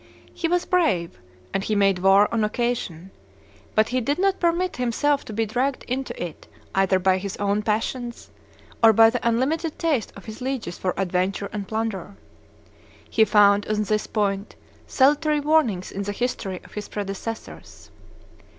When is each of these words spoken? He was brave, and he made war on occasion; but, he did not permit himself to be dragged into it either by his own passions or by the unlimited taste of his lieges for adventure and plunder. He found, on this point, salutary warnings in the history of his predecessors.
He 0.33 0.47
was 0.47 0.65
brave, 0.65 1.19
and 1.53 1.63
he 1.63 1.75
made 1.75 1.99
war 1.99 2.27
on 2.33 2.43
occasion; 2.43 3.11
but, 3.75 3.89
he 3.89 4.01
did 4.01 4.17
not 4.17 4.39
permit 4.39 4.77
himself 4.77 5.23
to 5.25 5.31
be 5.31 5.45
dragged 5.45 5.83
into 5.83 6.19
it 6.19 6.47
either 6.73 6.97
by 6.97 7.19
his 7.19 7.37
own 7.37 7.61
passions 7.61 8.31
or 8.83 8.93
by 8.93 9.11
the 9.11 9.19
unlimited 9.21 9.77
taste 9.77 10.11
of 10.15 10.25
his 10.25 10.41
lieges 10.41 10.75
for 10.79 10.95
adventure 10.97 11.49
and 11.53 11.67
plunder. 11.67 12.15
He 13.11 13.25
found, 13.25 13.67
on 13.67 13.83
this 13.83 14.07
point, 14.07 14.55
salutary 14.87 15.39
warnings 15.39 15.91
in 15.91 16.01
the 16.01 16.13
history 16.13 16.61
of 16.63 16.73
his 16.73 16.89
predecessors. 16.89 17.91